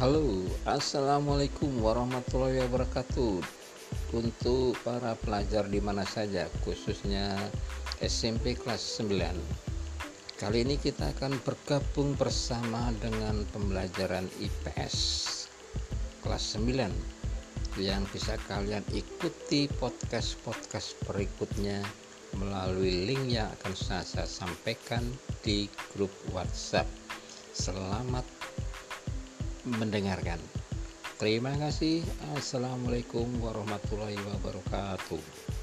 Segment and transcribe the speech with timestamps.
[0.00, 3.44] Halo, Assalamualaikum warahmatullahi wabarakatuh.
[4.16, 7.36] Untuk para pelajar di mana saja, khususnya
[8.00, 14.96] SMP kelas 9 Kali ini kita akan bergabung bersama dengan pembelajaran IPS
[16.24, 21.84] kelas 9 Yang bisa kalian ikuti podcast-podcast berikutnya
[22.40, 25.04] melalui link yang akan saya, sampaikan
[25.44, 26.88] di grup WhatsApp.
[27.52, 28.39] Selamat
[29.68, 30.40] mendengarkan.
[31.20, 32.00] Terima kasih.
[32.32, 35.59] Assalamualaikum warahmatullahi wabarakatuh.